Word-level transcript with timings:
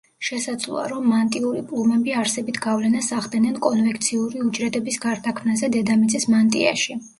შესაძლოა, 0.27 0.85
რომ 0.93 1.03
მანტიური 1.11 1.61
პლუმები 1.71 2.15
არსებით 2.21 2.57
გავლენას 2.67 3.11
ახდენენ 3.19 3.61
კონვექციური 3.67 4.43
უჯრედების 4.49 5.01
გარდაქმნაზე 5.07 5.73
დედამიწის 5.79 6.29
მანტიაში. 6.37 7.01